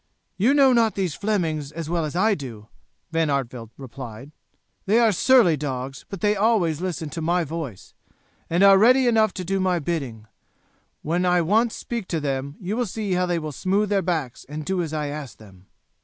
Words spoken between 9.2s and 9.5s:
to